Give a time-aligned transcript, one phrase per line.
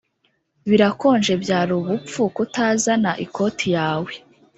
[0.69, 4.13] Birakonje Byari ubupfu kutazana ikoti yawe